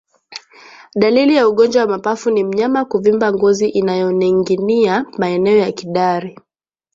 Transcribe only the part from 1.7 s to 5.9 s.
wa mapafu ni mnyama kuvimba ngozi inayoninginia maeneo ya